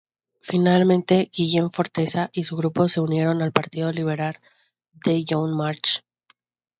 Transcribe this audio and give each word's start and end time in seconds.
Finalmente 0.41 1.29
Guillem 1.31 1.69
Forteza 1.69 2.31
y 2.33 2.43
su 2.45 2.55
grupo 2.55 2.89
se 2.89 2.99
unieron 3.01 3.43
al 3.43 3.51
Partido 3.51 3.91
Liberal 3.91 4.39
de 5.05 5.23
Joan 5.29 5.55
March. 5.55 6.01